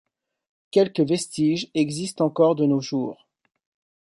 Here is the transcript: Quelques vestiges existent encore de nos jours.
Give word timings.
Quelques 0.71 1.01
vestiges 1.01 1.69
existent 1.75 2.25
encore 2.25 2.55
de 2.55 2.65
nos 2.65 2.81
jours. 2.81 3.27